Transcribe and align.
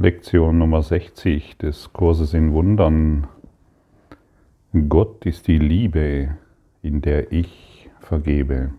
Lektion 0.00 0.58
Nummer 0.58 0.82
60 0.82 1.58
des 1.58 1.92
Kurses 1.92 2.32
in 2.32 2.52
Wundern. 2.52 3.26
Gott 4.88 5.26
ist 5.26 5.48
die 5.48 5.58
Liebe, 5.58 6.36
in 6.82 7.00
der 7.00 7.32
ich 7.32 7.90
vergebe. 7.98 8.70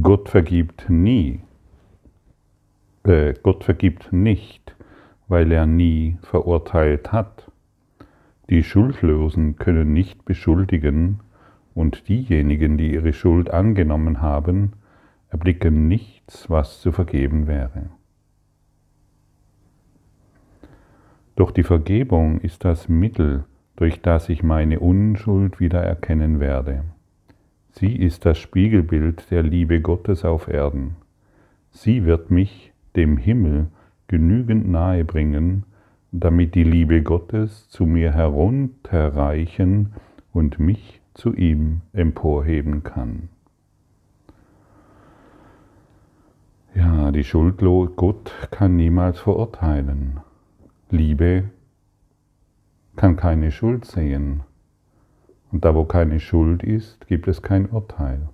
Gott 0.00 0.30
vergibt 0.30 0.88
nie. 0.88 1.42
Äh, 3.02 3.34
Gott 3.42 3.64
vergibt 3.64 4.14
nicht, 4.14 4.74
weil 5.28 5.52
er 5.52 5.66
nie 5.66 6.16
verurteilt 6.22 7.12
hat. 7.12 7.52
Die 8.48 8.62
Schuldlosen 8.62 9.56
können 9.56 9.92
nicht 9.92 10.24
beschuldigen 10.24 11.20
und 11.74 12.08
diejenigen, 12.08 12.78
die 12.78 12.94
ihre 12.94 13.12
Schuld 13.12 13.50
angenommen 13.50 14.22
haben, 14.22 14.72
erblicken 15.28 15.86
nichts, 15.86 16.48
was 16.48 16.80
zu 16.80 16.92
vergeben 16.92 17.46
wäre. 17.46 17.90
Doch 21.36 21.50
die 21.50 21.64
Vergebung 21.64 22.40
ist 22.40 22.64
das 22.64 22.88
Mittel, 22.88 23.44
durch 23.76 24.00
das 24.00 24.28
ich 24.28 24.42
meine 24.42 24.80
Unschuld 24.80 25.58
wieder 25.58 25.82
erkennen 25.82 26.38
werde. 26.38 26.84
Sie 27.72 27.96
ist 27.96 28.24
das 28.24 28.38
Spiegelbild 28.38 29.30
der 29.32 29.42
Liebe 29.42 29.80
Gottes 29.80 30.24
auf 30.24 30.46
Erden. 30.46 30.94
Sie 31.72 32.04
wird 32.04 32.30
mich 32.30 32.72
dem 32.94 33.16
Himmel 33.16 33.66
genügend 34.06 34.68
nahe 34.68 35.04
bringen, 35.04 35.64
damit 36.12 36.54
die 36.54 36.62
Liebe 36.62 37.02
Gottes 37.02 37.68
zu 37.68 37.84
mir 37.84 38.12
herunterreichen 38.12 39.94
und 40.32 40.60
mich 40.60 41.00
zu 41.14 41.34
ihm 41.34 41.80
emporheben 41.92 42.84
kann. 42.84 43.28
Ja, 46.76 47.10
die 47.10 47.24
Schuldlos 47.24 47.90
Gott 47.96 48.32
kann 48.52 48.76
niemals 48.76 49.18
verurteilen. 49.18 50.20
Liebe 50.94 51.50
kann 52.96 53.16
keine 53.16 53.50
Schuld 53.50 53.84
sehen. 53.84 54.44
Und 55.50 55.64
da 55.64 55.74
wo 55.74 55.84
keine 55.84 56.20
Schuld 56.20 56.62
ist, 56.62 57.06
gibt 57.08 57.28
es 57.28 57.42
kein 57.42 57.66
Urteil 57.66 58.28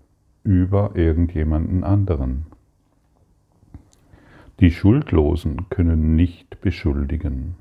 über 0.44 0.92
irgendjemanden 0.94 1.84
anderen. 1.84 2.46
Die 4.60 4.70
Schuldlosen 4.70 5.70
können 5.70 6.16
nicht 6.16 6.60
beschuldigen. 6.60 7.56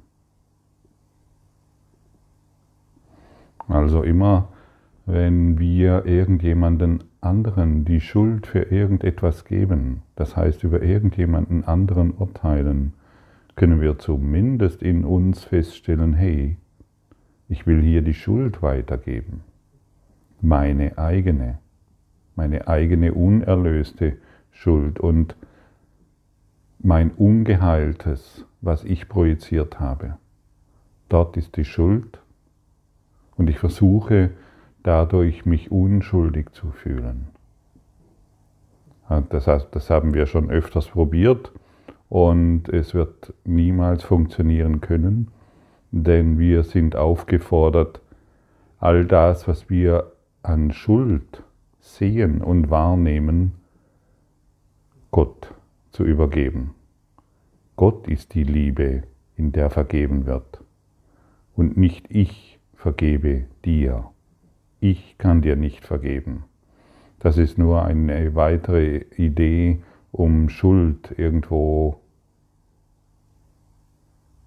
Also 3.70 4.04
immer, 4.04 4.50
wenn 5.06 5.60
wir 5.60 6.06
irgendjemanden 6.06 7.04
anderen 7.22 7.86
die 7.86 8.02
Schuld 8.02 8.48
für 8.48 8.64
irgendetwas 8.64 9.46
geben, 9.46 10.02
das 10.16 10.36
heißt 10.36 10.64
über 10.64 10.82
irgendjemanden 10.82 11.64
anderen 11.64 12.12
urteilen, 12.12 12.94
können 13.60 13.82
wir 13.82 14.00
zumindest 14.00 14.82
in 14.82 15.04
uns 15.04 15.44
feststellen, 15.44 16.14
hey, 16.14 16.56
ich 17.50 17.68
will 17.68 17.82
hier 17.82 18.02
die 18.02 18.14
Schuld 18.14 18.62
weitergeben. 18.62 19.44
Meine 20.40 20.98
eigene, 20.98 21.60
meine 22.38 22.70
eigene 22.70 23.14
unerlöste 23.14 24.16
Schuld 24.52 24.98
und 24.98 25.36
mein 26.80 27.12
Ungeheiltes, 27.12 28.46
was 28.62 28.86
ich 28.86 29.10
projiziert 29.10 29.78
habe. 29.82 30.16
Dort 31.10 31.36
ist 31.36 31.58
die 31.58 31.66
Schuld 31.66 32.22
und 33.36 33.50
ich 33.50 33.60
versuche 33.60 34.30
dadurch 34.84 35.46
mich 35.46 35.70
unschuldig 35.70 36.52
zu 36.54 36.72
fühlen. 36.72 37.28
Das, 39.30 39.44
das 39.44 39.90
haben 39.90 40.14
wir 40.14 40.28
schon 40.28 40.50
öfters 40.50 40.88
probiert 40.88 41.52
und 42.10 42.68
es 42.70 42.94
wird 42.94 43.34
niemals 43.46 44.04
funktionieren 44.04 44.82
können, 44.82 45.30
denn 45.92 46.38
wir 46.40 46.64
sind 46.64 46.96
aufgefordert, 46.96 48.02
all 48.80 49.06
das, 49.06 49.48
was 49.48 49.70
wir 49.70 50.12
an 50.42 50.72
Schuld 50.72 51.44
sehen 51.80 52.42
und 52.42 52.70
wahrnehmen, 52.70 53.54
Gott 55.12 55.54
zu 55.92 56.04
übergeben. 56.04 56.76
Gott 57.76 58.08
ist 58.08 58.34
die 58.34 58.44
Liebe, 58.44 59.04
in 59.36 59.52
der 59.52 59.70
vergeben 59.70 60.26
wird. 60.26 60.64
Und 61.56 61.78
nicht 61.78 62.06
ich 62.10 62.60
vergebe 62.76 63.46
dir. 63.66 64.06
Ich 64.80 65.18
kann 65.18 65.42
dir 65.42 65.56
nicht 65.56 65.86
vergeben. 65.86 66.44
Das 67.20 67.38
ist 67.38 67.58
nur 67.58 67.84
eine 67.84 68.36
weitere 68.36 69.06
Idee, 69.18 69.80
um 70.12 70.50
Schuld 70.50 71.14
irgendwo 71.18 72.00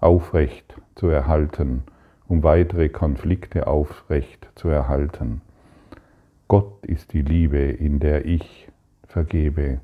aufrecht 0.00 0.74
zu 0.94 1.08
erhalten, 1.08 1.84
um 2.26 2.42
weitere 2.42 2.88
Konflikte 2.88 3.66
aufrecht 3.66 4.48
zu 4.54 4.68
erhalten. 4.68 5.42
Gott 6.48 6.84
ist 6.84 7.12
die 7.12 7.22
Liebe, 7.22 7.58
in 7.58 8.00
der 8.00 8.26
ich 8.26 8.68
vergebe, 9.06 9.80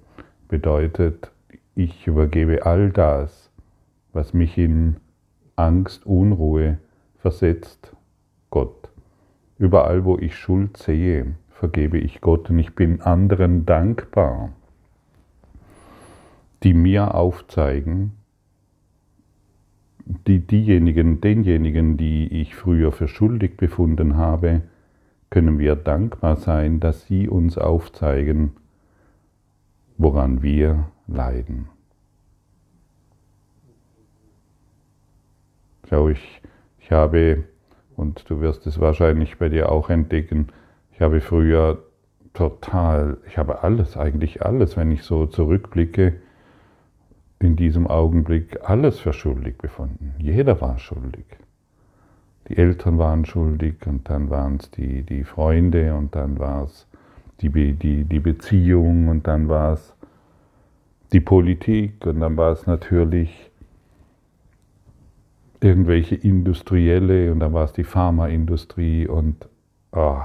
bedeutet, 0.49 1.31
ich 1.75 2.06
übergebe 2.06 2.66
all 2.66 2.91
das, 2.91 3.50
was 4.12 4.34
mich 4.34 4.59
in 4.59 4.97
Angst, 5.55 6.05
Unruhe 6.05 6.78
versetzt, 7.19 7.95
Gott. 8.50 8.89
Überall, 9.59 10.05
wo 10.05 10.19
ich 10.19 10.37
Schuld 10.37 10.77
sehe, 10.77 11.34
vergebe 11.50 11.99
ich 11.99 12.21
Gott 12.21 12.50
und 12.50 12.59
ich 12.59 12.75
bin 12.75 13.00
anderen 13.00 13.66
dankbar 13.66 14.53
die 16.62 16.74
mir 16.74 17.14
aufzeigen, 17.14 18.12
die, 20.26 20.41
diejenigen, 20.41 21.20
denjenigen, 21.20 21.96
die 21.96 22.26
ich 22.41 22.54
früher 22.54 22.92
für 22.92 23.08
schuldig 23.08 23.56
befunden 23.56 24.16
habe, 24.16 24.62
können 25.30 25.58
wir 25.58 25.76
dankbar 25.76 26.36
sein, 26.36 26.80
dass 26.80 27.06
sie 27.06 27.28
uns 27.28 27.58
aufzeigen, 27.58 28.52
woran 29.98 30.42
wir 30.42 30.88
leiden. 31.06 31.68
Schau, 35.88 36.08
ich, 36.08 36.42
ich 36.78 36.91
habe, 36.91 37.44
und 37.97 38.28
du 38.30 38.41
wirst 38.41 38.66
es 38.66 38.80
wahrscheinlich 38.80 39.38
bei 39.38 39.48
dir 39.48 39.70
auch 39.70 39.91
entdecken, 39.91 40.48
ich 40.92 41.00
habe 41.00 41.20
früher 41.20 41.82
total, 42.32 43.18
ich 43.26 43.38
habe 43.38 43.62
alles, 43.62 43.97
eigentlich 43.97 44.42
alles, 44.42 44.76
wenn 44.76 44.91
ich 44.91 45.02
so 45.02 45.26
zurückblicke, 45.26 46.20
in 47.41 47.56
diesem 47.56 47.87
Augenblick 47.87 48.59
alles 48.62 48.99
für 49.00 49.12
schuldig 49.12 49.59
befunden. 49.59 50.15
Jeder 50.19 50.60
war 50.60 50.78
schuldig. 50.78 51.25
Die 52.49 52.56
Eltern 52.56 52.99
waren 52.99 53.25
schuldig 53.25 53.75
und 53.87 54.09
dann 54.09 54.31
waren 54.31 54.56
es 54.56 54.71
die, 54.71 55.03
die 55.03 55.25
Freunde 55.25 55.94
und 55.94 56.15
dann 56.15 56.38
war 56.38 56.65
es 56.65 56.87
die, 57.41 57.50
die, 57.75 58.04
die 58.04 58.21
Beziehung 58.21 59.09
und 59.09 59.27
dann 59.27 59.48
war 59.48 59.75
es 59.75 59.94
die 61.12 61.21
Politik 61.21 62.06
und 62.06 62.21
dann 62.21 62.37
war 62.37 62.53
es 62.53 62.66
natürlich 62.66 63.50
irgendwelche 65.60 66.15
Industrielle 66.15 67.32
und 67.32 67.41
dann 67.41 67.53
war 67.53 67.65
es 67.65 67.72
die 67.72 67.84
Pharmaindustrie 67.84 69.06
und 69.06 69.48
oh, 69.93 70.22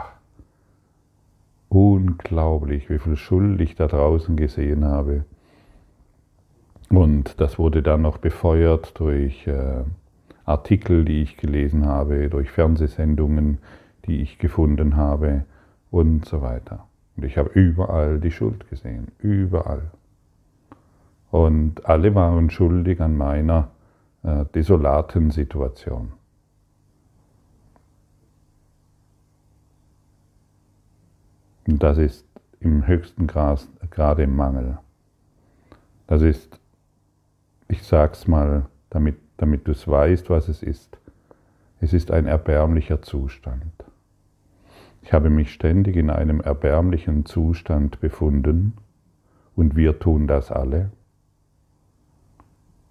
unglaublich, 1.69 2.89
wie 2.89 2.99
viel 2.99 3.15
Schuld 3.15 3.59
ich 3.61 3.75
da 3.75 3.87
draußen 3.87 4.35
gesehen 4.35 4.85
habe. 4.85 5.25
Und 6.93 7.41
das 7.41 7.57
wurde 7.57 7.81
dann 7.81 8.03
noch 8.03 8.19
befeuert 8.19 8.99
durch 8.99 9.47
äh, 9.47 9.83
Artikel, 10.45 11.03
die 11.05 11.23
ich 11.23 11.37
gelesen 11.37 11.87
habe, 11.87 12.29
durch 12.29 12.51
Fernsehsendungen, 12.51 13.57
die 14.05 14.21
ich 14.21 14.37
gefunden 14.37 14.95
habe 14.95 15.45
und 15.89 16.25
so 16.25 16.43
weiter. 16.43 16.85
Und 17.17 17.25
ich 17.25 17.39
habe 17.39 17.49
überall 17.49 18.19
die 18.19 18.29
Schuld 18.29 18.69
gesehen, 18.69 19.07
überall. 19.17 19.89
Und 21.31 21.83
alle 21.87 22.13
waren 22.13 22.51
schuldig 22.51 23.01
an 23.01 23.17
meiner 23.17 23.71
äh, 24.21 24.45
desolaten 24.53 25.31
Situation. 25.31 26.11
Und 31.65 31.81
das 31.81 31.97
ist 31.97 32.27
im 32.59 32.85
höchsten 32.85 33.25
Grad, 33.25 33.67
Grade 33.89 34.27
Mangel. 34.27 34.77
Das 36.05 36.21
ist 36.21 36.59
ich 37.73 37.81
sag's 37.81 38.27
mal, 38.27 38.67
damit, 38.91 39.17
damit 39.37 39.67
du 39.67 39.71
es 39.71 39.87
weißt, 39.87 40.29
was 40.29 40.47
es 40.47 40.61
ist. 40.61 40.99
Es 41.81 41.91
ist 41.91 42.11
ein 42.11 42.27
erbärmlicher 42.27 43.01
Zustand. 43.01 43.73
Ich 45.01 45.11
habe 45.11 45.31
mich 45.31 45.51
ständig 45.51 45.95
in 45.95 46.11
einem 46.11 46.39
erbärmlichen 46.39 47.25
Zustand 47.25 47.99
befunden 47.99 48.73
und 49.55 49.75
wir 49.75 49.97
tun 49.97 50.27
das 50.27 50.51
alle 50.51 50.91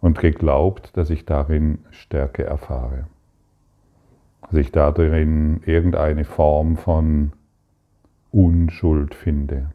und 0.01 0.19
geglaubt, 0.19 0.97
dass 0.97 1.11
ich 1.11 1.25
darin 1.27 1.79
Stärke 1.91 2.43
erfahre, 2.43 3.07
dass 4.43 4.55
ich 4.55 4.73
darin 4.73 5.63
irgendeine 5.65 6.25
Form 6.25 6.77
von 6.77 7.33
Unschuld 8.33 9.15
finde. 9.15 9.71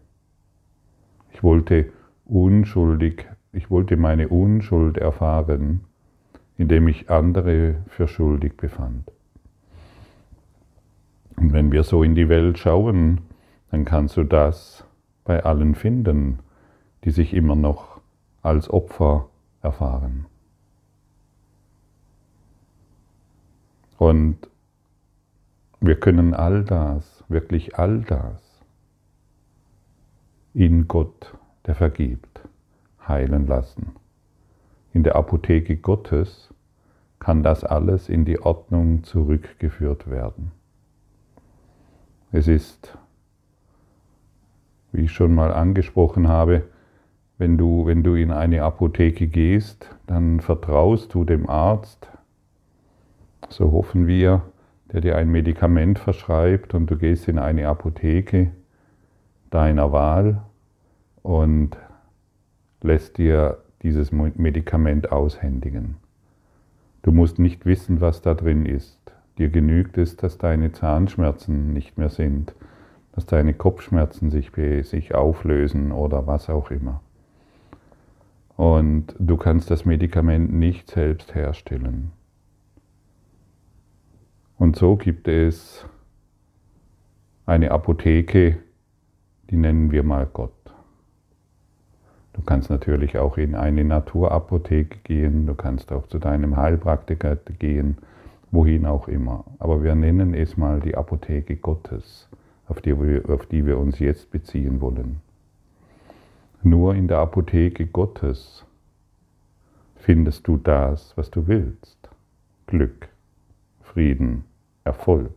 Ich 1.32 1.44
wollte 1.44 1.94
unschuldig 2.26 3.26
ich 3.52 3.70
wollte 3.70 3.98
meine 3.98 4.28
Unschuld 4.30 4.98
erfahren 4.98 5.82
indem 6.58 6.88
ich 6.88 7.10
andere 7.10 7.84
für 7.88 8.08
schuldig 8.08 8.58
befand. 8.58 9.12
Und 11.36 11.54
wenn 11.54 11.72
wir 11.72 11.84
so 11.84 12.02
in 12.04 12.16
die 12.16 12.30
Welt 12.30 12.58
schauen, 12.58 13.22
dann 13.70 13.86
kannst 13.86 14.18
du 14.18 14.24
das 14.24 14.84
bei 15.24 15.44
allen 15.44 15.76
finden, 15.76 16.40
die 17.04 17.12
sich 17.12 17.34
immer 17.34 17.56
noch 17.56 18.02
als 18.42 18.70
Opfer 18.70 19.30
erfahren. 19.62 20.26
Und 23.98 24.38
wir 25.80 26.00
können 26.00 26.34
all 26.34 26.64
das, 26.64 27.24
wirklich 27.28 27.78
all 27.78 28.02
das, 28.02 28.42
in 30.54 30.88
Gott, 30.88 31.36
der 31.68 31.76
vergibt, 31.76 32.27
heilen 33.08 33.48
lassen. 33.48 33.94
In 34.94 35.04
der 35.04 35.16
Apotheke 35.16 35.78
Gottes 35.78 36.54
kann 37.20 37.44
das 37.44 37.64
alles 37.64 38.10
in 38.10 38.26
die 38.26 38.40
Ordnung 38.40 39.04
zurückgeführt 39.04 40.10
werden. 40.10 40.52
Es 42.32 42.48
ist, 42.48 42.98
wie 44.92 45.06
ich 45.06 45.12
schon 45.12 45.34
mal 45.34 45.54
angesprochen 45.54 46.28
habe, 46.28 46.64
wenn 47.38 47.58
du, 47.58 47.86
wenn 47.86 48.04
du 48.04 48.16
in 48.16 48.32
eine 48.32 48.64
Apotheke 48.64 49.28
gehst, 49.28 49.96
dann 50.08 50.40
vertraust 50.40 51.14
du 51.14 51.24
dem 51.24 51.50
Arzt, 51.50 52.10
so 53.50 53.72
hoffen 53.72 54.08
wir, 54.08 54.42
der 54.92 55.02
dir 55.02 55.18
ein 55.18 55.30
Medikament 55.30 56.00
verschreibt 56.00 56.74
und 56.74 56.90
du 56.90 56.98
gehst 56.98 57.28
in 57.28 57.40
eine 57.40 57.68
Apotheke 57.68 58.52
deiner 59.50 59.92
Wahl 59.92 60.42
und 61.22 61.78
lässt 62.82 63.18
dir 63.18 63.58
dieses 63.84 64.12
Medikament 64.12 65.12
aushändigen. 65.12 65.98
Du 67.02 67.12
musst 67.12 67.40
nicht 67.40 67.66
wissen, 67.66 68.02
was 68.02 68.22
da 68.22 68.34
drin 68.34 68.66
ist. 68.66 69.00
Dir 69.38 69.50
genügt 69.50 69.98
es, 69.98 70.16
dass 70.18 70.38
deine 70.38 70.72
Zahnschmerzen 70.72 71.74
nicht 71.74 71.98
mehr 71.98 72.10
sind, 72.10 72.54
dass 73.14 73.26
deine 73.26 73.54
Kopfschmerzen 73.54 74.30
sich, 74.30 74.52
sich 74.84 75.16
auflösen 75.16 75.92
oder 75.92 76.28
was 76.28 76.50
auch 76.50 76.72
immer. 76.72 77.02
Und 78.56 79.16
du 79.20 79.38
kannst 79.38 79.70
das 79.70 79.86
Medikament 79.86 80.52
nicht 80.52 80.90
selbst 80.90 81.36
herstellen. 81.36 82.12
Und 84.58 84.76
so 84.76 84.96
gibt 84.96 85.28
es 85.28 85.86
eine 87.46 87.70
Apotheke, 87.72 88.58
die 89.50 89.58
nennen 89.58 89.92
wir 89.92 90.02
mal 90.04 90.26
Gott. 90.26 90.57
Du 92.38 92.44
kannst 92.44 92.70
natürlich 92.70 93.18
auch 93.18 93.38
in 93.38 93.56
eine 93.56 93.84
Naturapotheke 93.84 95.00
gehen, 95.04 95.48
du 95.48 95.56
kannst 95.56 95.92
auch 95.92 96.08
zu 96.08 96.20
deinem 96.20 96.56
Heilpraktiker 96.56 97.36
gehen, 97.36 97.98
wohin 98.52 98.86
auch 98.86 99.08
immer. 99.08 99.44
Aber 99.60 99.84
wir 99.84 99.96
nennen 99.96 100.34
es 100.34 100.56
mal 100.56 100.80
die 100.80 100.96
Apotheke 100.96 101.58
Gottes, 101.58 102.30
auf 102.68 102.80
die 102.80 102.98
wir, 102.98 103.30
auf 103.30 103.48
die 103.48 103.66
wir 103.66 103.78
uns 103.78 104.00
jetzt 104.00 104.32
beziehen 104.32 104.80
wollen. 104.80 105.20
Nur 106.64 106.96
in 106.96 107.08
der 107.08 107.18
Apotheke 107.18 107.88
Gottes 107.88 108.66
findest 109.96 110.48
du 110.48 110.58
das, 110.58 111.18
was 111.18 111.32
du 111.32 111.48
willst. 111.48 111.98
Glück, 112.68 113.10
Frieden, 113.82 114.44
Erfolg, 114.84 115.34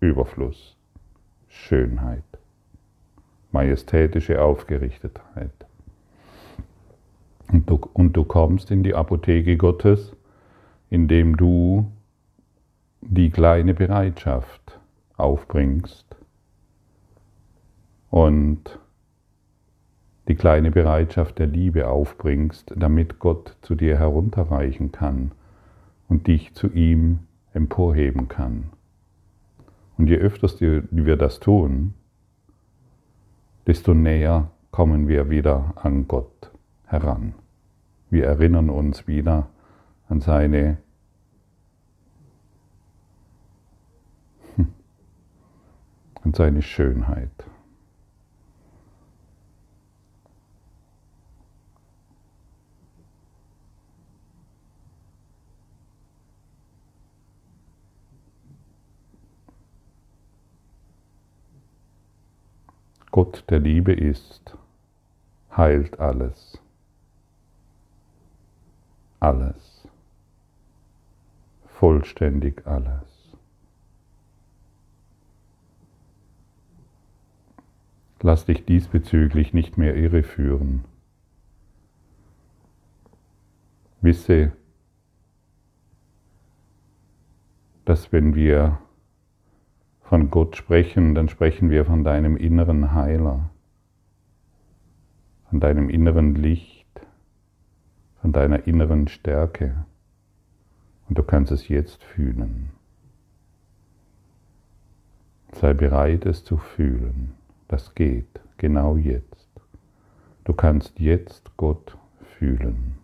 Überfluss, 0.00 0.76
Schönheit, 1.48 2.24
majestätische 3.52 4.42
Aufgerichtetheit. 4.42 5.52
Und 7.52 7.68
du, 7.68 7.78
und 7.92 8.14
du 8.14 8.24
kommst 8.24 8.70
in 8.70 8.82
die 8.82 8.94
Apotheke 8.94 9.58
Gottes, 9.58 10.16
indem 10.88 11.36
du 11.36 11.92
die 13.02 13.30
kleine 13.30 13.74
Bereitschaft 13.74 14.80
aufbringst 15.16 16.16
und 18.10 18.78
die 20.28 20.34
kleine 20.34 20.70
Bereitschaft 20.70 21.38
der 21.38 21.46
Liebe 21.46 21.88
aufbringst, 21.88 22.72
damit 22.76 23.18
Gott 23.18 23.56
zu 23.60 23.74
dir 23.74 23.98
herunterreichen 23.98 24.90
kann 24.90 25.32
und 26.08 26.28
dich 26.28 26.54
zu 26.54 26.68
ihm 26.68 27.20
emporheben 27.52 28.28
kann. 28.28 28.70
Und 29.98 30.08
je 30.08 30.16
öfter 30.16 30.48
wir 30.90 31.16
das 31.16 31.38
tun, 31.38 31.92
desto 33.66 33.94
näher 33.94 34.50
kommen 34.70 35.06
wir 35.06 35.28
wieder 35.28 35.74
an 35.76 36.08
Gott 36.08 36.50
heran. 36.86 37.34
Wir 38.12 38.26
erinnern 38.26 38.68
uns 38.68 39.08
wieder 39.08 39.48
an 40.06 40.20
seine 40.20 40.76
an 46.22 46.34
seine 46.34 46.60
Schönheit. 46.60 47.30
Gott 63.10 63.44
der 63.48 63.60
Liebe 63.60 63.94
ist, 63.94 64.54
heilt 65.56 65.98
alles. 65.98 66.61
Alles. 69.22 69.86
Vollständig 71.78 72.66
alles. 72.66 73.36
Lass 78.20 78.46
dich 78.46 78.64
diesbezüglich 78.64 79.54
nicht 79.54 79.78
mehr 79.78 79.94
irreführen. 79.94 80.84
Wisse, 84.00 84.50
dass 87.84 88.10
wenn 88.10 88.34
wir 88.34 88.80
von 90.00 90.32
Gott 90.32 90.56
sprechen, 90.56 91.14
dann 91.14 91.28
sprechen 91.28 91.70
wir 91.70 91.84
von 91.84 92.02
deinem 92.02 92.36
inneren 92.36 92.92
Heiler, 92.92 93.50
von 95.48 95.60
deinem 95.60 95.88
inneren 95.90 96.34
Licht, 96.34 96.71
von 98.22 98.32
deiner 98.32 98.68
inneren 98.68 99.08
Stärke. 99.08 99.84
Und 101.08 101.18
du 101.18 101.24
kannst 101.24 101.50
es 101.50 101.68
jetzt 101.68 102.04
fühlen. 102.04 102.70
Sei 105.50 105.74
bereit, 105.74 106.24
es 106.24 106.44
zu 106.44 106.56
fühlen. 106.56 107.34
Das 107.66 107.94
geht 107.96 108.40
genau 108.58 108.96
jetzt. 108.96 109.48
Du 110.44 110.52
kannst 110.54 111.00
jetzt 111.00 111.50
Gott 111.56 111.98
fühlen. 112.38 112.96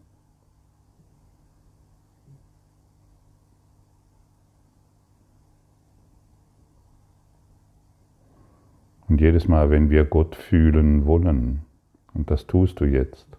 Und 9.08 9.20
jedes 9.20 9.48
Mal, 9.48 9.70
wenn 9.70 9.90
wir 9.90 10.04
Gott 10.04 10.36
fühlen 10.36 11.06
wollen, 11.06 11.64
und 12.14 12.30
das 12.30 12.46
tust 12.46 12.78
du 12.80 12.84
jetzt, 12.84 13.37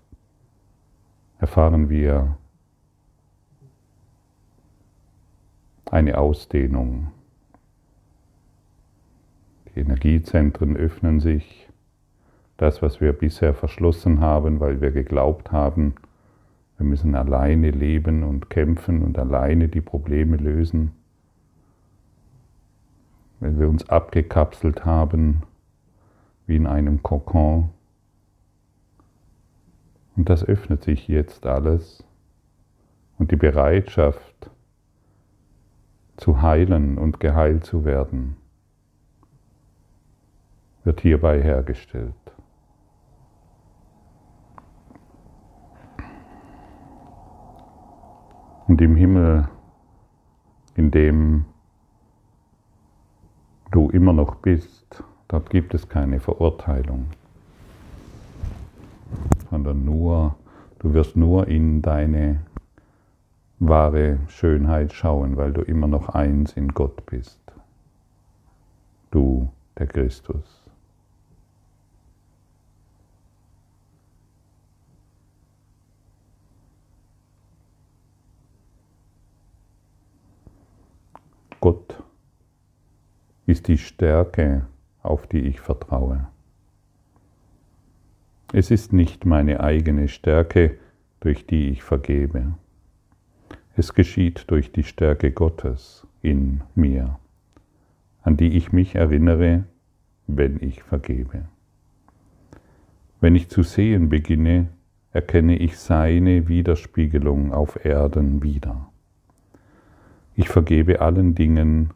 erfahren 1.40 1.90
wir 1.90 2.38
eine 5.90 6.18
Ausdehnung 6.18 7.12
die 9.80 9.84
Energiezentren 9.84 10.76
öffnen 10.76 11.20
sich. 11.20 11.70
Das, 12.58 12.82
was 12.82 13.00
wir 13.00 13.14
bisher 13.14 13.54
verschlossen 13.54 14.20
haben, 14.20 14.60
weil 14.60 14.82
wir 14.82 14.92
geglaubt 14.92 15.52
haben, 15.52 15.96
wir 16.78 16.86
müssen 16.86 17.16
alleine 17.16 17.72
leben 17.72 18.24
und 18.24 18.50
kämpfen 18.50 19.02
und 19.02 19.18
alleine 19.18 19.70
die 19.70 19.82
Probleme 19.82 20.38
lösen, 20.38 20.92
weil 23.40 23.58
wir 23.58 23.70
uns 23.70 23.88
abgekapselt 23.88 24.86
haben 24.86 25.44
wie 26.48 26.58
in 26.58 26.68
einem 26.68 27.02
Kokon. 27.02 27.70
Und 30.20 30.28
das 30.28 30.44
öffnet 30.44 30.84
sich 30.84 31.08
jetzt 31.08 31.46
alles. 31.46 32.04
Und 33.20 33.32
die 33.32 33.38
Bereitschaft 33.38 34.52
zu 36.18 36.42
heilen 36.42 36.98
und 36.98 37.22
geheilt 37.22 37.64
zu 37.64 37.86
werden 37.86 38.36
wird 40.84 41.00
hierbei 41.00 41.42
hergestellt. 41.42 42.14
Und 48.68 48.82
im 48.82 48.98
Himmel, 48.98 49.48
in 50.76 50.92
dem 50.92 51.46
du 53.72 53.90
immer 53.90 54.12
noch 54.12 54.36
bist, 54.36 55.02
dort 55.30 55.50
gibt 55.50 55.74
es 55.74 55.88
keine 55.88 56.20
Verurteilung, 56.20 57.06
sondern 59.50 59.84
nur, 59.84 60.36
du 60.80 60.94
wirst 60.94 61.16
nur 61.16 61.48
in 61.48 61.82
deine 61.82 62.42
wahre 63.60 64.20
Schönheit 64.28 64.94
schauen, 64.94 65.38
weil 65.38 65.52
du 65.52 65.62
immer 65.62 65.88
noch 65.88 66.10
eins 66.10 66.54
in 66.54 66.70
Gott 66.70 67.06
bist. 67.06 67.40
Du, 69.12 69.50
der 69.78 69.88
Christus. 69.88 70.64
Gott 81.60 82.02
ist 83.46 83.68
die 83.68 83.78
Stärke, 83.78 84.66
auf 85.04 85.28
die 85.28 85.40
ich 85.40 85.60
vertraue. 85.60 86.28
Es 88.52 88.72
ist 88.72 88.94
nicht 88.94 89.26
meine 89.26 89.60
eigene 89.60 90.08
Stärke, 90.08 90.78
durch 91.20 91.46
die 91.46 91.70
ich 91.70 91.84
vergebe. 91.84 92.56
Es 93.76 93.94
geschieht 93.94 94.46
durch 94.48 94.72
die 94.72 94.84
Stärke 94.84 95.32
Gottes 95.32 96.08
in 96.24 96.62
mir, 96.74 97.20
an 98.24 98.38
die 98.38 98.58
ich 98.58 98.72
mich 98.72 98.96
erinnere, 98.96 99.66
wenn 100.26 100.58
ich 100.62 100.82
vergebe. 100.82 101.46
Wenn 103.22 103.36
ich 103.36 103.50
zu 103.50 103.62
sehen 103.62 104.10
beginne, 104.10 104.70
erkenne 105.12 105.56
ich 105.56 105.78
seine 105.78 106.48
Widerspiegelung 106.48 107.54
auf 107.54 107.86
Erden 107.86 108.42
wieder. 108.42 108.90
Ich 110.36 110.50
vergebe 110.50 111.02
allen 111.02 111.36
Dingen, 111.36 111.92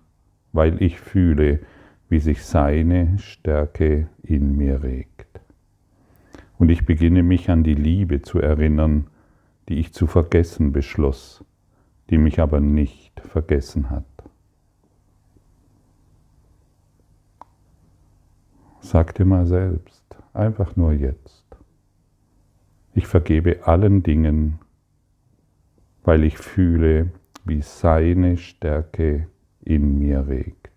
weil 0.52 0.80
ich 0.84 1.00
fühle, 1.00 1.62
wie 2.10 2.20
sich 2.20 2.44
seine 2.44 3.18
Stärke 3.18 4.08
in 4.22 4.56
mir 4.56 4.84
regt. 4.84 5.43
Und 6.64 6.70
ich 6.70 6.86
beginne 6.86 7.24
mich 7.24 7.50
an 7.50 7.66
die 7.66 7.76
Liebe 7.76 8.22
zu 8.22 8.40
erinnern, 8.40 9.08
die 9.68 9.80
ich 9.80 9.92
zu 9.92 10.08
vergessen 10.08 10.72
beschloss, 10.72 11.44
die 12.10 12.18
mich 12.18 12.40
aber 12.40 12.62
nicht 12.62 13.20
vergessen 13.20 13.90
hat. 13.90 14.06
Sag 18.80 19.14
dir 19.16 19.26
mal 19.26 19.46
selbst, 19.46 20.06
einfach 20.34 20.78
nur 20.78 20.94
jetzt. 20.94 21.44
Ich 22.94 23.08
vergebe 23.08 23.68
allen 23.68 24.02
Dingen, 24.02 24.60
weil 26.06 26.24
ich 26.24 26.38
fühle, 26.38 27.12
wie 27.44 27.62
seine 27.62 28.38
Stärke 28.38 29.28
in 29.66 30.00
mir 30.00 30.30
regt. 30.30 30.73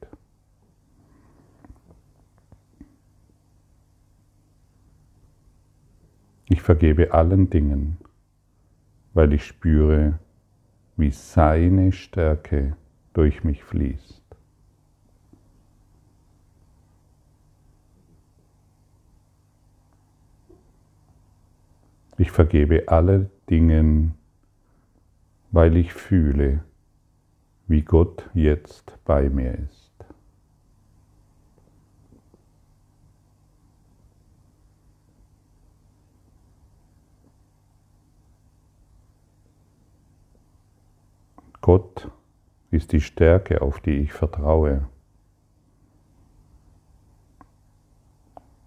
Ich 6.48 6.62
vergebe 6.62 7.12
allen 7.12 7.50
Dingen, 7.50 7.96
weil 9.14 9.32
ich 9.32 9.44
spüre, 9.44 10.20
wie 10.96 11.10
seine 11.10 11.90
Stärke 11.90 12.76
durch 13.14 13.42
mich 13.42 13.64
fließt. 13.64 14.22
Ich 22.18 22.30
vergebe 22.30 22.84
alle 22.86 23.28
Dingen, 23.50 24.14
weil 25.50 25.76
ich 25.76 25.92
fühle, 25.92 26.64
wie 27.66 27.82
Gott 27.82 28.30
jetzt 28.34 28.98
bei 29.04 29.28
mir 29.28 29.52
ist. 29.58 29.85
Gott 41.66 42.08
ist 42.70 42.92
die 42.92 43.00
Stärke, 43.00 43.60
auf 43.60 43.80
die 43.80 43.96
ich 43.96 44.12
vertraue. 44.12 44.86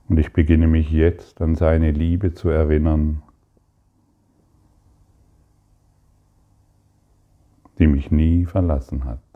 Und 0.09 0.19
ich 0.19 0.33
beginne 0.33 0.67
mich 0.67 0.91
jetzt 0.91 1.41
an 1.41 1.55
seine 1.55 1.91
Liebe 1.91 2.33
zu 2.33 2.49
erinnern 2.49 3.23
die 7.77 7.87
mich 7.87 8.11
nie 8.11 8.45
verlassen 8.45 9.05
hat. 9.05 9.28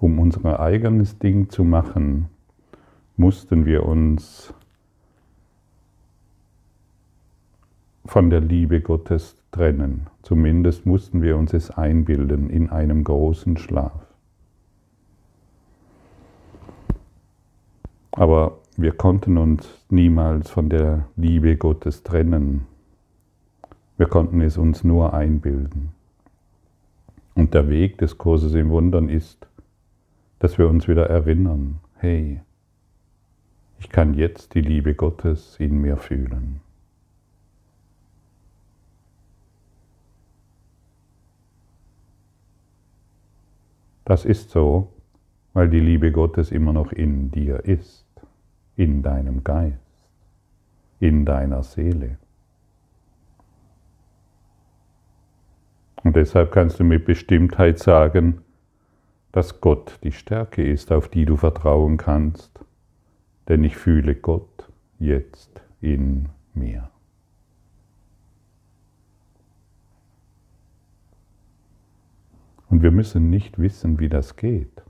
Um 0.00 0.18
unser 0.18 0.58
eigenes 0.60 1.18
Ding 1.18 1.50
zu 1.50 1.62
machen, 1.62 2.30
mussten 3.18 3.66
wir 3.66 3.84
uns 3.84 4.54
von 8.06 8.30
der 8.30 8.40
Liebe 8.40 8.80
Gottes 8.80 9.36
trennen. 9.52 10.06
Zumindest 10.22 10.86
mussten 10.86 11.20
wir 11.20 11.36
uns 11.36 11.52
es 11.52 11.70
einbilden 11.70 12.48
in 12.48 12.70
einem 12.70 13.04
großen 13.04 13.58
Schlaf. 13.58 13.92
Aber 18.12 18.58
wir 18.78 18.92
konnten 18.92 19.36
uns 19.36 19.68
niemals 19.90 20.50
von 20.50 20.70
der 20.70 21.04
Liebe 21.16 21.58
Gottes 21.58 22.02
trennen. 22.02 22.66
Wir 23.98 24.06
konnten 24.06 24.40
es 24.40 24.56
uns 24.56 24.82
nur 24.82 25.12
einbilden. 25.12 25.90
Und 27.34 27.52
der 27.52 27.68
Weg 27.68 27.98
des 27.98 28.16
Kurses 28.16 28.54
im 28.54 28.70
Wundern 28.70 29.10
ist, 29.10 29.46
dass 30.40 30.58
wir 30.58 30.68
uns 30.68 30.88
wieder 30.88 31.08
erinnern, 31.08 31.80
hey, 31.96 32.40
ich 33.78 33.88
kann 33.90 34.14
jetzt 34.14 34.54
die 34.54 34.62
Liebe 34.62 34.94
Gottes 34.94 35.56
in 35.60 35.80
mir 35.80 35.96
fühlen. 35.96 36.60
Das 44.04 44.24
ist 44.24 44.50
so, 44.50 44.92
weil 45.52 45.68
die 45.68 45.78
Liebe 45.78 46.10
Gottes 46.10 46.50
immer 46.50 46.72
noch 46.72 46.90
in 46.90 47.30
dir 47.30 47.64
ist, 47.66 48.06
in 48.76 49.02
deinem 49.02 49.44
Geist, 49.44 49.78
in 51.00 51.26
deiner 51.26 51.62
Seele. 51.62 52.16
Und 56.02 56.16
deshalb 56.16 56.50
kannst 56.50 56.80
du 56.80 56.84
mit 56.84 57.04
Bestimmtheit 57.04 57.78
sagen, 57.78 58.40
dass 59.32 59.60
Gott 59.60 59.98
die 60.02 60.12
Stärke 60.12 60.66
ist, 60.66 60.92
auf 60.92 61.08
die 61.08 61.24
du 61.24 61.36
vertrauen 61.36 61.96
kannst, 61.96 62.60
denn 63.48 63.64
ich 63.64 63.76
fühle 63.76 64.14
Gott 64.14 64.68
jetzt 64.98 65.60
in 65.80 66.28
mir. 66.54 66.90
Und 72.68 72.82
wir 72.82 72.92
müssen 72.92 73.30
nicht 73.30 73.58
wissen, 73.58 73.98
wie 73.98 74.08
das 74.08 74.36
geht. 74.36 74.82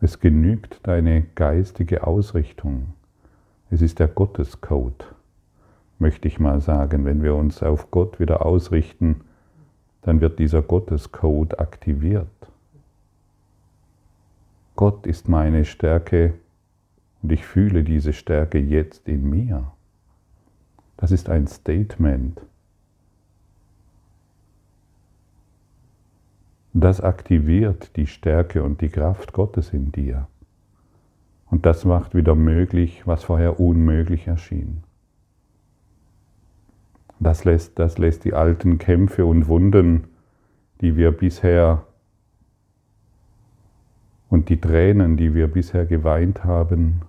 Es 0.00 0.20
genügt 0.20 0.86
deine 0.86 1.22
geistige 1.22 2.06
Ausrichtung. 2.06 2.94
Es 3.70 3.82
ist 3.82 3.98
der 3.98 4.08
Gottescode, 4.08 5.14
möchte 5.98 6.28
ich 6.28 6.38
mal 6.38 6.60
sagen. 6.60 7.04
Wenn 7.04 7.22
wir 7.22 7.34
uns 7.34 7.62
auf 7.62 7.90
Gott 7.90 8.20
wieder 8.20 8.44
ausrichten, 8.46 9.22
dann 10.02 10.20
wird 10.20 10.38
dieser 10.38 10.62
Gottescode 10.62 11.58
aktiviert. 11.58 12.26
Gott 14.74 15.06
ist 15.06 15.28
meine 15.28 15.64
Stärke 15.64 16.34
und 17.22 17.30
ich 17.32 17.44
fühle 17.44 17.84
diese 17.84 18.12
Stärke 18.12 18.58
jetzt 18.58 19.08
in 19.08 19.28
mir. 19.28 19.72
Das 20.96 21.10
ist 21.12 21.28
ein 21.28 21.46
Statement. 21.46 22.40
Das 26.74 27.00
aktiviert 27.00 27.96
die 27.96 28.06
Stärke 28.06 28.62
und 28.62 28.80
die 28.80 28.88
Kraft 28.88 29.32
Gottes 29.32 29.72
in 29.72 29.92
dir. 29.92 30.26
Und 31.50 31.66
das 31.66 31.84
macht 31.84 32.14
wieder 32.14 32.34
möglich, 32.34 33.06
was 33.06 33.24
vorher 33.24 33.60
unmöglich 33.60 34.26
erschien. 34.26 34.82
Das 37.22 37.44
lässt, 37.44 37.78
das 37.78 37.98
lässt 37.98 38.24
die 38.24 38.34
alten 38.34 38.78
Kämpfe 38.78 39.24
und 39.24 39.46
Wunden, 39.46 40.08
die 40.80 40.96
wir 40.96 41.12
bisher 41.12 41.84
und 44.28 44.48
die 44.48 44.60
Tränen, 44.60 45.16
die 45.16 45.32
wir 45.32 45.46
bisher 45.46 45.86
geweint 45.86 46.42
haben, 46.42 47.02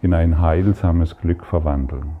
in 0.00 0.12
ein 0.12 0.40
heilsames 0.40 1.16
Glück 1.18 1.44
verwandeln. 1.44 2.16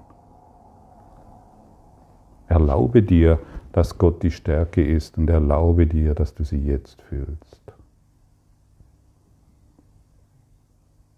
Erlaube 2.46 3.02
dir, 3.02 3.40
dass 3.72 3.98
Gott 3.98 4.22
die 4.22 4.30
Stärke 4.30 4.86
ist 4.86 5.18
und 5.18 5.28
erlaube 5.28 5.88
dir, 5.88 6.14
dass 6.14 6.36
du 6.36 6.44
sie 6.44 6.64
jetzt 6.64 7.02
fühlst. 7.02 7.72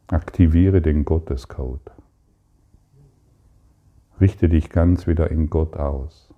Aktiviere 0.07 0.81
den 0.81 1.05
Gottescode. 1.05 1.91
Richte 4.21 4.49
dich 4.49 4.71
ganz 4.71 5.07
wieder 5.07 5.31
in 5.31 5.51
Gott 5.51 5.77
aus. 5.77 6.33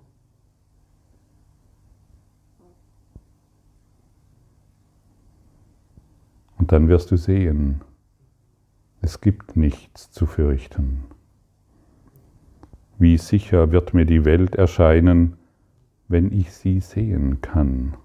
Und 6.57 6.71
dann 6.71 6.87
wirst 6.87 7.11
du 7.11 7.17
sehen, 7.17 7.81
es 9.01 9.21
gibt 9.21 9.55
nichts 9.55 10.11
zu 10.11 10.25
fürchten. 10.25 11.03
Wie 12.97 13.17
sicher 13.17 13.71
wird 13.71 13.93
mir 13.93 14.05
die 14.05 14.25
Welt 14.25 14.55
erscheinen, 14.55 15.37
wenn 16.07 16.31
ich 16.31 16.51
sie 16.51 16.79
sehen 16.79 17.41
kann. 17.41 17.95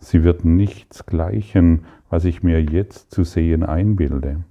Sie 0.00 0.24
wird 0.24 0.44
nichts 0.44 1.06
gleichen, 1.06 1.84
was 2.08 2.24
ich 2.24 2.42
mir 2.42 2.62
jetzt 2.62 3.12
zu 3.12 3.22
sehen 3.22 3.62
einbilde. 3.62 4.44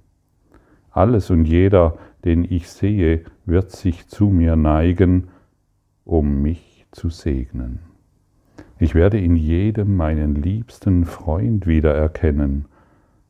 Alles 1.00 1.30
und 1.30 1.46
jeder, 1.46 1.96
den 2.26 2.44
ich 2.44 2.68
sehe, 2.68 3.24
wird 3.46 3.70
sich 3.70 4.08
zu 4.08 4.26
mir 4.26 4.54
neigen, 4.54 5.28
um 6.04 6.42
mich 6.42 6.84
zu 6.90 7.08
segnen. 7.08 7.78
Ich 8.78 8.94
werde 8.94 9.18
in 9.18 9.34
jedem 9.34 9.96
meinen 9.96 10.34
liebsten 10.34 11.06
Freund 11.06 11.66
wiedererkennen. 11.66 12.66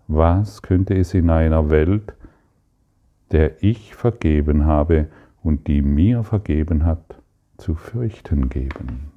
Was 0.09 0.63
könnte 0.63 0.97
es 0.97 1.15
in 1.15 1.31
einer 1.31 1.71
Welt, 1.71 2.13
der 3.31 3.63
ich 3.63 3.95
vergeben 3.95 4.65
habe 4.67 5.07
und 5.41 5.69
die 5.69 5.81
mir 5.81 6.25
vergeben 6.25 6.85
hat, 6.85 7.23
zu 7.57 7.77
fürchten 7.77 8.49
geben? 8.49 9.13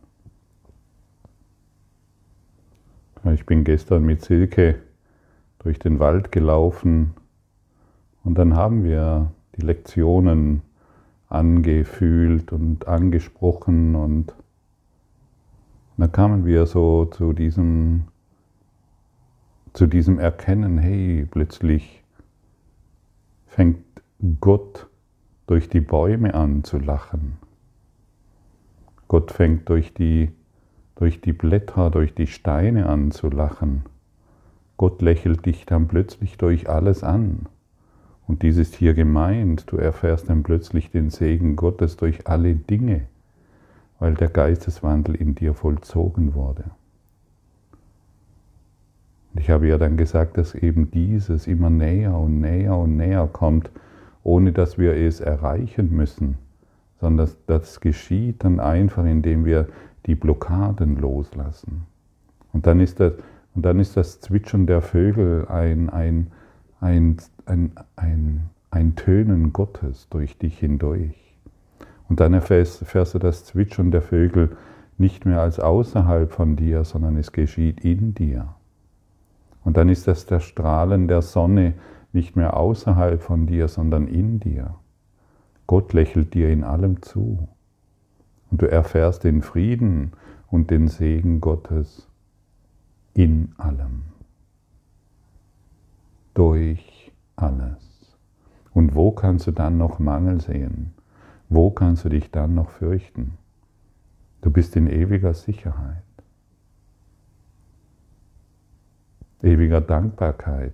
Ich 3.34 3.48
bin 3.48 3.64
gestern 3.64 4.04
mit 4.04 4.22
Silke 4.22 4.76
durch 5.58 5.80
den 5.80 5.98
Wald 5.98 6.32
gelaufen 6.32 7.16
und 8.24 8.38
dann 8.38 8.56
haben 8.56 8.84
wir 8.84 9.32
die 9.56 9.62
Lektionen 9.62 10.62
angefühlt 11.30 12.52
und 12.52 12.88
angesprochen 12.88 13.96
und 13.96 14.34
dann 15.98 16.12
kamen 16.12 16.46
wir 16.46 16.66
so 16.66 17.06
zu 17.06 17.34
diesem, 17.34 18.06
zu 19.74 19.88
diesem 19.88 20.20
Erkennen, 20.20 20.78
hey, 20.78 21.28
plötzlich 21.30 22.04
fängt 23.46 23.84
Gott 24.42 24.88
durch 25.48 25.70
die 25.70 25.82
Bäume 25.82 26.34
an 26.34 26.64
zu 26.64 26.80
lachen. 26.80 27.38
Gott 29.08 29.32
fängt 29.32 29.70
durch 29.70 29.94
die 29.94 30.32
durch 30.96 31.22
die 31.22 31.34
Blätter, 31.34 31.90
durch 31.90 32.14
die 32.14 32.28
Steine 32.28 32.88
anzulachen. 32.88 33.84
Gott 34.78 35.02
lächelt 35.02 35.46
dich 35.46 35.66
dann 35.66 35.88
plötzlich 35.88 36.38
durch 36.38 36.70
alles 36.70 37.04
an. 37.04 37.48
Und 38.28 38.42
dies 38.42 38.58
ist 38.58 38.76
hier 38.76 38.94
gemeint, 38.94 39.72
du 39.72 39.78
erfährst 39.78 40.30
dann 40.30 40.44
plötzlich 40.44 40.92
den 40.92 41.10
Segen 41.10 41.56
Gottes 41.56 41.98
durch 41.98 42.28
alle 42.28 42.56
Dinge, 42.56 43.02
weil 44.00 44.14
der 44.14 44.30
Geisteswandel 44.30 45.16
in 45.16 45.36
dir 45.36 45.54
vollzogen 45.54 46.34
wurde. 46.34 46.64
Und 49.34 49.42
ich 49.42 49.50
habe 49.50 49.68
ja 49.68 49.78
dann 49.78 49.98
gesagt, 49.98 50.38
dass 50.38 50.56
eben 50.56 50.92
dieses 50.92 51.48
immer 51.48 51.70
näher 51.70 52.16
und 52.16 52.40
näher 52.40 52.76
und 52.78 52.98
näher 52.98 53.28
kommt, 53.32 53.72
ohne 54.24 54.52
dass 54.52 54.78
wir 54.78 54.96
es 54.96 55.20
erreichen 55.20 55.92
müssen, 55.92 56.36
sondern 57.02 57.30
das, 57.48 57.82
geschieht 57.82 58.44
dann 58.44 58.60
einfach, 58.60 59.06
indem 59.06 59.44
wir 59.44 59.68
die 60.06 60.16
Blockaden 60.16 60.98
loslassen. 60.98 61.86
Und 62.54 62.68
dann 62.68 62.80
ist 62.80 63.00
das, 63.00 63.14
und 63.56 63.66
dann 63.66 63.80
ist 63.80 63.98
das 63.98 64.22
Zwitschern 64.22 64.68
der 64.68 64.82
Vögel 64.82 65.46
ein, 65.48 65.90
ein, 65.90 66.28
ein, 66.84 67.18
ein, 67.46 67.72
ein, 67.96 68.50
ein 68.70 68.96
Tönen 68.96 69.54
Gottes 69.54 70.10
durch 70.10 70.38
dich 70.38 70.60
hindurch. 70.60 71.16
Und 72.10 72.20
dann 72.20 72.34
erfährst, 72.34 72.82
erfährst 72.82 73.16
du 73.16 73.20
das 73.20 73.46
Zwitschern 73.46 73.90
der 73.90 74.02
Vögel 74.02 74.58
nicht 74.98 75.26
mehr 75.26 75.42
als 75.42 75.60
außerhalb 75.60 76.32
von 76.32 76.58
dir, 76.58 76.84
sondern 76.84 77.16
es 77.16 77.32
geschieht 77.32 77.84
in 77.86 78.14
dir. 78.14 78.56
Und 79.64 79.78
dann 79.78 79.88
ist 79.88 80.08
das 80.08 80.26
der 80.26 80.42
Strahlen 80.42 81.08
der 81.08 81.22
Sonne 81.22 81.76
nicht 82.12 82.36
mehr 82.36 82.58
außerhalb 82.58 83.22
von 83.22 83.48
dir, 83.48 83.70
sondern 83.70 84.08
in 84.08 84.42
dir. 84.42 84.76
Gott 85.66 85.94
lächelt 85.94 86.34
dir 86.34 86.50
in 86.50 86.66
allem 86.66 87.02
zu. 87.02 87.48
Und 88.52 88.62
du 88.62 88.70
erfährst 88.70 89.24
den 89.24 89.42
Frieden 89.42 90.12
und 90.52 90.70
den 90.70 90.90
Segen 90.90 91.40
Gottes 91.40 92.10
in 93.14 93.54
allem. 93.58 94.13
Durch 96.34 97.12
alles. 97.36 98.18
Und 98.74 98.96
wo 98.96 99.12
kannst 99.12 99.48
du 99.48 99.52
dann 99.52 99.78
noch 99.78 100.00
Mangel 100.00 100.42
sehen? 100.42 100.94
Wo 101.50 101.70
kannst 101.70 102.06
du 102.06 102.10
dich 102.10 102.32
dann 102.32 102.56
noch 102.56 102.70
fürchten? 102.70 103.38
Du 104.42 104.50
bist 104.50 104.76
in 104.76 104.88
ewiger 104.88 105.34
Sicherheit, 105.34 106.04
ewiger 109.42 109.80
Dankbarkeit, 109.80 110.74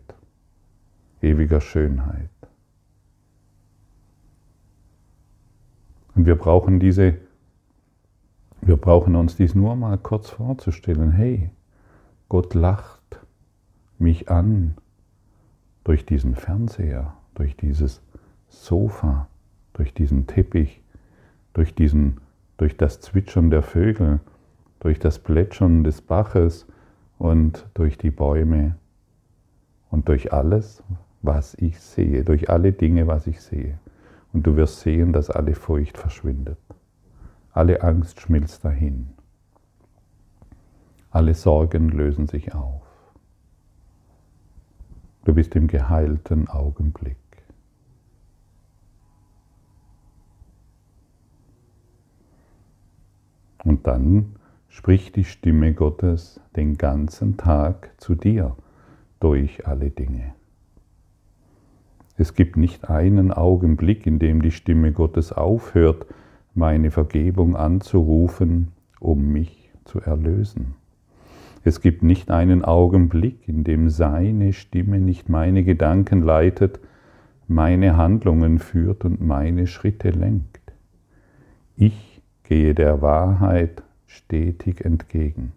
ewiger 1.22 1.62
Schönheit. 1.62 2.30
Und 6.16 6.26
wir 6.26 6.36
brauchen 6.36 6.80
diese 6.80 7.18
wir 8.62 8.78
brauchen 8.78 9.16
uns 9.16 9.36
dies 9.36 9.56
nur 9.56 9.76
mal 9.76 9.98
kurz 9.98 10.30
vorzustellen. 10.30 11.12
Hey, 11.12 11.50
Gott 12.28 12.54
lacht 12.54 13.20
mich 13.98 14.30
an 14.30 14.76
durch 15.90 16.06
diesen 16.06 16.36
Fernseher, 16.36 17.16
durch 17.34 17.58
dieses 17.58 18.04
Sofa, 18.48 19.28
durch 19.74 19.92
diesen 19.92 20.28
Teppich, 20.28 20.84
durch, 21.54 21.74
diesen, 21.74 22.22
durch 22.58 22.78
das 22.78 23.02
Zwitschern 23.02 23.50
der 23.50 23.64
Vögel, 23.64 24.20
durch 24.82 25.00
das 25.00 25.18
Plätschern 25.18 25.84
des 25.84 26.02
Baches 26.02 26.68
und 27.18 27.68
durch 27.74 27.98
die 27.98 28.12
Bäume 28.12 28.76
und 29.90 30.10
durch 30.10 30.32
alles, 30.32 30.84
was 31.24 31.56
ich 31.56 31.80
sehe, 31.80 32.24
durch 32.24 32.52
alle 32.52 32.72
Dinge, 32.72 33.08
was 33.08 33.26
ich 33.26 33.42
sehe. 33.42 33.80
Und 34.32 34.46
du 34.46 34.58
wirst 34.58 34.82
sehen, 34.82 35.12
dass 35.12 35.32
alle 35.32 35.56
Furcht 35.56 35.98
verschwindet. 35.98 36.60
Alle 37.52 37.82
Angst 37.82 38.22
schmilzt 38.22 38.64
dahin. 38.64 39.10
Alle 41.10 41.34
Sorgen 41.34 41.90
lösen 41.90 42.28
sich 42.28 42.54
auf. 42.54 42.89
Du 45.30 45.36
bist 45.36 45.56
im 45.56 45.68
geheilten 45.68 46.48
Augenblick. 46.48 47.16
Und 53.64 53.86
dann 53.86 54.38
spricht 54.70 55.16
die 55.18 55.26
Stimme 55.26 55.76
Gottes 55.76 56.42
den 56.56 56.80
ganzen 56.80 57.38
Tag 57.38 57.92
zu 57.98 58.16
dir 58.16 58.56
durch 59.20 59.68
alle 59.68 59.92
Dinge. 59.92 60.34
Es 62.18 62.34
gibt 62.34 62.58
nicht 62.58 62.90
einen 62.90 63.32
Augenblick, 63.32 64.08
in 64.08 64.18
dem 64.18 64.42
die 64.42 64.50
Stimme 64.50 64.94
Gottes 64.94 65.32
aufhört, 65.32 66.08
meine 66.56 66.90
Vergebung 66.90 67.56
anzurufen, 67.56 68.72
um 69.00 69.32
mich 69.32 69.72
zu 69.86 70.02
erlösen. 70.02 70.74
Es 71.64 71.82
gibt 71.82 72.04
nicht 72.04 72.32
einen 72.32 72.64
Augenblick, 72.64 73.48
in 73.48 73.64
dem 73.64 73.90
seine 73.90 74.54
Stimme 74.54 75.00
nicht 75.00 75.30
meine 75.30 75.64
Gedanken 75.64 76.22
leitet, 76.22 76.80
meine 77.48 77.98
Handlungen 77.98 78.60
führt 78.60 79.04
und 79.06 79.22
meine 79.22 79.68
Schritte 79.68 80.12
lenkt. 80.12 80.74
Ich 81.76 82.22
gehe 82.44 82.74
der 82.74 83.02
Wahrheit 83.02 83.84
stetig 84.06 84.86
entgegen. 84.86 85.54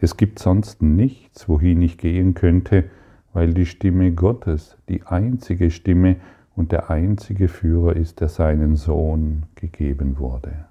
Es 0.00 0.16
gibt 0.16 0.38
sonst 0.38 0.82
nichts, 0.82 1.48
wohin 1.48 1.82
ich 1.82 1.98
gehen 1.98 2.34
könnte, 2.34 2.84
weil 3.32 3.52
die 3.52 3.66
Stimme 3.66 4.12
Gottes 4.12 4.76
die 4.88 5.02
einzige 5.04 5.70
Stimme 5.70 6.16
und 6.56 6.72
der 6.72 6.90
einzige 6.90 7.48
Führer 7.48 7.96
ist, 7.96 8.20
der 8.20 8.28
seinen 8.28 8.76
Sohn 8.76 9.44
gegeben 9.54 10.18
wurde. 10.18 10.66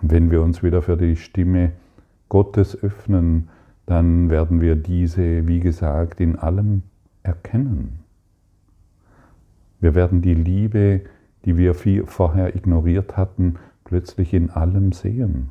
Und 0.00 0.12
wenn 0.12 0.30
wir 0.30 0.42
uns 0.42 0.62
wieder 0.62 0.82
für 0.82 0.96
die 0.96 1.16
Stimme 1.16 1.72
Gottes 2.32 2.82
öffnen, 2.82 3.50
dann 3.84 4.30
werden 4.30 4.62
wir 4.62 4.74
diese, 4.74 5.46
wie 5.46 5.60
gesagt, 5.60 6.18
in 6.18 6.36
allem 6.36 6.80
erkennen. 7.22 7.98
Wir 9.80 9.94
werden 9.94 10.22
die 10.22 10.32
Liebe, 10.32 11.02
die 11.44 11.58
wir 11.58 11.74
vorher 11.74 12.56
ignoriert 12.56 13.18
hatten, 13.18 13.56
plötzlich 13.84 14.32
in 14.32 14.48
allem 14.48 14.92
sehen. 14.92 15.50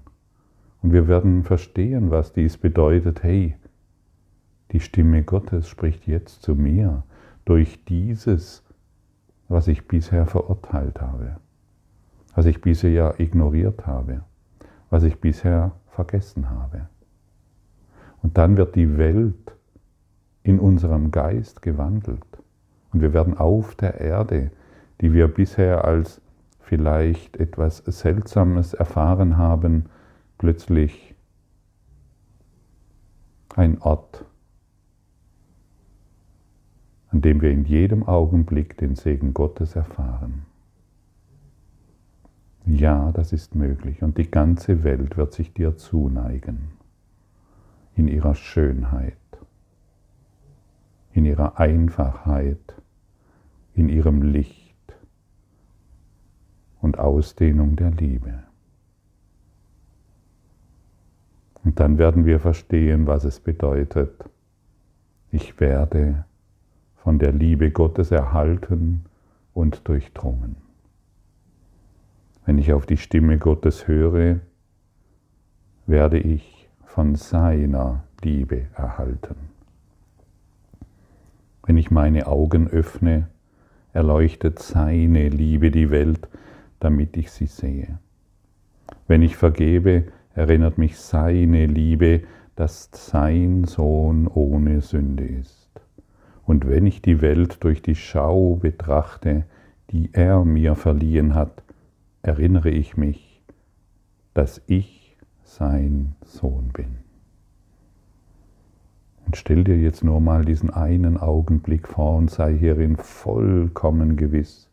Und 0.82 0.92
wir 0.92 1.08
werden 1.08 1.44
verstehen, 1.44 2.10
was 2.10 2.34
dies 2.34 2.58
bedeutet. 2.58 3.22
Hey, 3.22 3.56
die 4.72 4.80
Stimme 4.80 5.22
Gottes 5.22 5.70
spricht 5.70 6.08
jetzt 6.08 6.42
zu 6.42 6.56
mir 6.56 7.04
durch 7.46 7.86
dieses, 7.86 8.64
was 9.50 9.68
ich 9.68 9.88
bisher 9.88 10.26
verurteilt 10.26 11.00
habe, 11.00 11.36
was 12.34 12.48
ich 12.48 12.60
bisher 12.60 13.20
ignoriert 13.20 13.86
habe, 13.86 14.24
was 14.90 15.04
ich 15.04 15.22
bisher 15.22 15.74
vergessen 15.92 16.50
habe. 16.50 16.88
Und 18.22 18.38
dann 18.38 18.58
wird 18.58 18.76
die 18.76 18.98
Welt 18.98 19.56
in 20.44 20.60
unserem 20.60 21.12
Geist 21.12 21.62
gewandelt. 21.62 22.26
Und 22.92 23.02
wir 23.02 23.14
werden 23.14 23.38
auf 23.38 23.76
der 23.76 24.00
Erde, 24.00 24.52
die 25.00 25.14
wir 25.14 25.28
bisher 25.28 25.86
als 25.86 26.22
vielleicht 26.60 27.38
etwas 27.38 27.78
Seltsames 27.78 28.74
erfahren 28.74 29.38
haben, 29.38 29.86
plötzlich 30.38 31.16
ein 33.56 33.82
Ort 33.82 34.26
an 37.12 37.22
dem 37.22 37.42
wir 37.42 37.52
in 37.52 37.66
jedem 37.66 38.04
Augenblick 38.04 38.78
den 38.78 38.96
Segen 38.96 39.34
Gottes 39.34 39.76
erfahren. 39.76 40.46
Ja, 42.66 43.12
das 43.12 43.34
ist 43.34 43.56
möglich 43.56 44.04
und 44.04 44.18
die 44.18 44.30
ganze 44.30 44.84
Welt 44.84 45.18
wird 45.18 45.34
sich 45.34 45.54
dir 45.54 45.78
zuneigen 45.78 46.72
in 47.96 48.08
ihrer 48.08 48.36
Schönheit, 48.36 49.18
in 51.14 51.26
ihrer 51.26 51.60
Einfachheit, 51.60 52.76
in 53.74 53.90
ihrem 53.90 54.22
Licht 54.22 54.76
und 56.82 57.00
Ausdehnung 57.00 57.76
der 57.76 57.92
Liebe. 57.92 58.44
Und 61.64 61.80
dann 61.80 61.98
werden 61.98 62.26
wir 62.26 62.40
verstehen, 62.40 63.08
was 63.08 63.24
es 63.24 63.40
bedeutet. 63.40 64.24
Ich 65.32 65.60
werde 65.60 66.26
von 66.96 67.20
der 67.20 67.32
Liebe 67.32 67.72
Gottes 67.72 68.12
erhalten 68.12 69.06
und 69.54 69.88
durchdrungen. 69.88 70.71
Wenn 72.52 72.58
ich 72.58 72.74
auf 72.74 72.86
die 72.86 72.98
Stimme 72.98 73.38
Gottes 73.38 73.88
höre, 73.88 74.42
werde 75.88 76.20
ich 76.20 76.68
von 76.84 77.16
seiner 77.16 78.04
Liebe 78.22 78.64
erhalten. 78.76 79.36
Wenn 81.66 81.78
ich 81.78 81.92
meine 81.92 82.28
Augen 82.28 82.68
öffne, 82.68 83.30
erleuchtet 83.94 84.60
seine 84.60 85.30
Liebe 85.30 85.72
die 85.72 85.92
Welt, 85.92 86.28
damit 86.82 87.16
ich 87.16 87.32
sie 87.32 87.46
sehe. 87.46 88.00
Wenn 89.08 89.22
ich 89.22 89.38
vergebe, 89.38 90.08
erinnert 90.34 90.78
mich 90.78 90.98
seine 90.98 91.68
Liebe, 91.68 92.24
dass 92.58 92.90
sein 92.92 93.64
Sohn 93.64 94.28
ohne 94.28 94.82
Sünde 94.82 95.24
ist. 95.24 95.70
Und 96.46 96.68
wenn 96.68 96.86
ich 96.86 97.02
die 97.02 97.22
Welt 97.22 97.64
durch 97.64 97.82
die 97.82 97.96
Schau 97.96 98.58
betrachte, 98.58 99.46
die 99.92 100.10
er 100.12 100.44
mir 100.44 100.76
verliehen 100.76 101.34
hat, 101.34 101.64
erinnere 102.22 102.70
ich 102.70 102.98
mich, 102.98 103.42
dass 104.34 104.62
ich 104.68 105.18
sein 105.44 106.16
Sohn 106.24 106.70
bin. 106.74 106.98
Und 109.26 109.38
stell 109.38 109.64
dir 109.64 109.78
jetzt 109.78 110.04
nur 110.04 110.20
mal 110.20 110.44
diesen 110.44 110.70
einen 110.70 111.18
Augenblick 111.18 111.88
vor 111.88 112.18
und 112.18 112.30
sei 112.30 112.58
hierin 112.58 112.98
vollkommen 112.98 114.18
gewiss. 114.18 114.70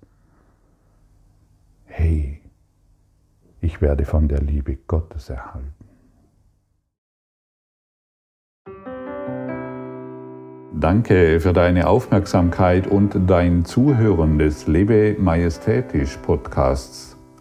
Hey, 1.86 2.40
ich 3.60 3.80
werde 3.80 4.04
von 4.04 4.28
der 4.28 4.40
Liebe 4.40 4.76
Gottes 4.86 5.30
erhalten. 5.30 5.74
Danke 10.74 11.40
für 11.40 11.52
deine 11.52 11.88
Aufmerksamkeit 11.88 12.86
und 12.86 13.18
dein 13.26 13.64
Zuhören 13.64 14.38
des 14.38 14.68
Lebe 14.68 15.16
Majestätisch 15.18 16.16
Podcasts. 16.18 17.07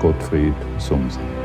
Gottfried 0.00 0.54
Sumsen. 0.78 1.37